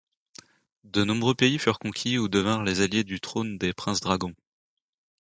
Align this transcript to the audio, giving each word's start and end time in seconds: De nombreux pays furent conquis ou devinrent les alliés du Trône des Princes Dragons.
De 0.83 1.03
nombreux 1.03 1.35
pays 1.35 1.59
furent 1.59 1.77
conquis 1.77 2.17
ou 2.17 2.27
devinrent 2.27 2.63
les 2.63 2.81
alliés 2.81 3.03
du 3.03 3.19
Trône 3.19 3.59
des 3.59 3.71
Princes 3.71 3.99
Dragons. 3.99 4.33